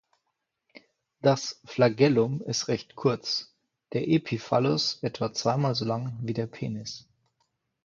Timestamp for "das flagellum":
1.21-2.41